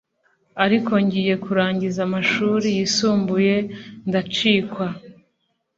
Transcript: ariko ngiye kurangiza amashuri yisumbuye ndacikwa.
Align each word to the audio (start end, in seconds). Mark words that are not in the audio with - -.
ariko 0.65 0.91
ngiye 1.03 1.33
kurangiza 1.43 1.99
amashuri 2.07 2.67
yisumbuye 2.77 3.55
ndacikwa. 4.07 4.85